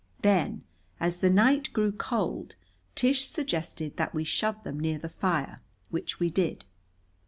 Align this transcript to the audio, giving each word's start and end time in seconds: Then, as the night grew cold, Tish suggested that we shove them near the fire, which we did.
Then, 0.23 0.63
as 0.99 1.19
the 1.19 1.29
night 1.29 1.71
grew 1.73 1.91
cold, 1.91 2.55
Tish 2.95 3.27
suggested 3.27 3.97
that 3.97 4.15
we 4.15 4.23
shove 4.23 4.63
them 4.63 4.79
near 4.79 4.97
the 4.97 5.09
fire, 5.09 5.61
which 5.91 6.19
we 6.19 6.31
did. 6.31 6.65